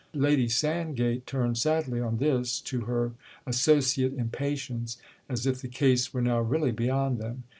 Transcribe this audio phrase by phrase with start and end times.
[0.15, 3.11] Lady Sandgate turned sadly on this to her
[3.45, 4.97] associate in patience,
[5.29, 7.43] as if the case were now really beyond them.